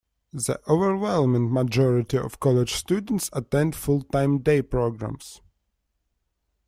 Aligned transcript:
The 0.33 0.59
overwhelming 0.67 1.53
majority 1.53 2.17
of 2.17 2.39
college 2.39 2.73
students 2.73 3.29
attend 3.33 3.75
full-time 3.75 4.39
day 4.39 4.63
programs. 4.63 5.41